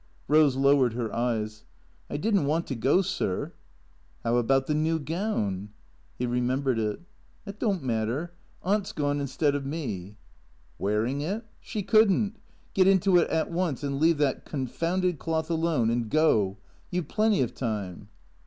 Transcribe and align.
Eose 0.27 0.55
lowered 0.59 0.93
her 0.93 1.15
eyes." 1.15 1.63
I 2.09 2.17
did 2.17 2.33
n't 2.33 2.47
want 2.47 2.65
to 2.65 2.75
go, 2.75 3.03
sir."" 3.03 3.53
How 4.23 4.37
about 4.37 4.65
the 4.65 4.73
new 4.73 4.97
gown?" 4.97 5.69
(He 6.17 6.25
remembered 6.25 6.79
it.)" 6.79 7.01
That 7.45 7.59
don't 7.59 7.83
matter. 7.83 8.33
Aunt 8.63 8.87
's 8.87 8.93
gone 8.93 9.19
instead 9.19 9.53
of 9.53 9.63
me."" 9.63 10.17
Wearing 10.79 11.21
it? 11.21 11.45
She 11.59 11.83
could 11.83 12.09
n't. 12.11 12.39
Get 12.73 12.87
into 12.87 13.17
it 13.17 13.29
at 13.29 13.51
once, 13.51 13.83
and 13.83 13.99
leave 14.01 14.17
that 14.17 14.43
confounded 14.43 15.19
cloth 15.19 15.51
alone 15.51 15.91
and 15.91 16.09
go. 16.09 16.57
You've 16.89 17.07
plenty 17.07 17.43
of 17.43 17.53
time." 17.53 18.07